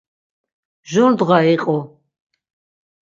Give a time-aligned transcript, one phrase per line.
[0.91, 1.77] Jur ndğa iqu.